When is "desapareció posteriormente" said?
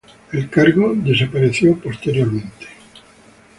0.95-2.65